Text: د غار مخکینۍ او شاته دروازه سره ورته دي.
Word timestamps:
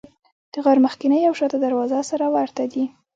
د 0.53 0.55
غار 0.65 0.77
مخکینۍ 0.85 1.21
او 1.27 1.33
شاته 1.39 1.57
دروازه 1.65 1.99
سره 2.11 2.25
ورته 2.35 2.63
دي. 2.71 2.83